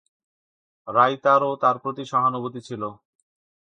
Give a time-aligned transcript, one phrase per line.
[0.87, 2.83] রাইতারও তার প্রতি অনুভূতি ছিল।